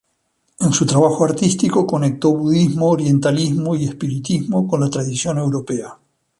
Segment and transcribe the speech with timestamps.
[0.59, 5.95] En su trabajo artístico conectó budismo, orientalismo y espiritismo con la tradición europea.